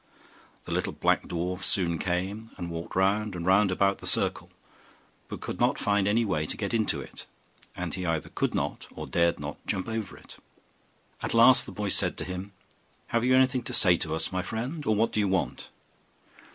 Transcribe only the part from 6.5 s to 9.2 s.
get into it, and he either could not, or